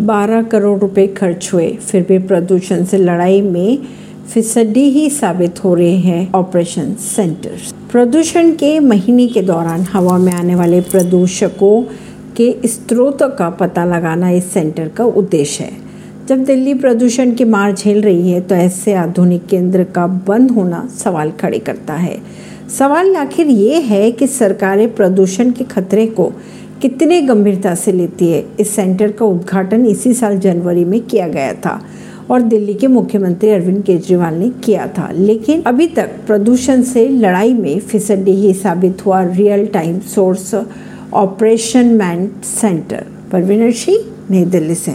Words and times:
12 0.00 0.42
करोड़ 0.42 0.78
रुपए 0.78 1.06
खर्च 1.06 1.50
हुए। 1.52 1.68
फिर 1.80 2.02
भी 2.02 2.18
प्रदूषण 2.18 2.84
से 2.84 2.98
लड़ाई 2.98 3.40
में 3.42 3.78
फिसड्डी 4.34 4.84
ही 4.90 5.08
साबित 5.10 5.62
हो 5.64 5.74
रहे 5.74 5.96
हैं 5.96 6.32
ऑपरेशन 6.32 6.94
सेंटर 6.94 7.56
प्रदूषण 7.92 8.52
के 8.52 8.78
महीने 8.80 9.26
के 9.26 9.42
दौरान 9.42 9.80
हवा 9.82 10.18
में 10.18 10.32
आने 10.32 10.54
वाले 10.54 10.80
प्रदूषकों 10.80 11.82
के 12.36 12.54
स्रोत 12.66 13.22
का 13.38 13.48
पता 13.50 13.84
लगाना 13.84 14.30
इस 14.30 14.52
सेंटर 14.52 14.88
का 14.88 15.04
उद्देश्य 15.04 15.64
है। 15.64 15.78
जब 16.28 16.44
दिल्ली 16.44 16.74
प्रदूषण 16.74 17.34
की 17.34 17.44
मार 17.44 17.74
झेल 17.74 18.00
रही 18.02 18.30
है 18.30 18.40
तो 18.40 18.54
ऐसे 18.54 18.92
आधुनिक 18.94 19.46
केंद्र 19.46 19.84
का 19.84 20.06
बंद 20.28 20.50
होना 20.50 20.86
सवाल 20.98 21.30
खड़े 21.30 21.58
करता 21.58 21.94
है। 21.94 22.16
सवाल 22.78 23.16
आखिर 23.16 23.46
ये 23.46 23.80
है 23.80 24.10
कि 24.12 24.26
सरकारें 24.26 24.94
प्रदूषण 24.94 25.50
के 25.50 25.64
खतरे 25.64 26.06
को 26.06 26.32
कितने 26.82 27.20
गंभीरता 27.22 27.74
से 27.74 27.92
लेती 27.92 28.30
है? 28.32 28.44
इस 28.60 28.70
सेंटर 28.70 29.12
का 29.12 29.24
उद्घाटन 29.24 29.86
इसी 29.86 30.14
साल 30.14 30.38
जनवरी 30.38 30.84
में 30.84 31.00
किया 31.00 31.28
गया 31.28 31.52
था 31.54 31.80
और 32.30 32.40
दिल्ली 32.40 32.74
के 32.74 32.86
मुख्यमंत्री 32.86 33.50
अरविंद 33.50 33.82
केजरीवाल 33.84 34.34
ने 34.34 34.50
किया 34.50 34.86
था। 34.86 35.10
लेकिन 35.12 35.62
अभी 35.62 35.86
तक 35.86 36.10
प्रदूषण 36.26 36.82
से 36.82 37.08
लड़ाई 37.08 37.54
में 37.54 37.80
फिसड्डी 37.80 38.30
ही 38.30 38.54
साबित 38.54 39.06
हुआ 39.06 39.24
real 39.24 39.66
time 39.66 40.00
source 40.00 40.54
operation 41.14 41.86
man 41.86 42.30
centre. 42.44 43.04
Parvinder 43.32 43.72
Singh 43.72 43.98
नई 44.30 44.44
दिल्ली 44.44 44.74
से। 44.74 44.88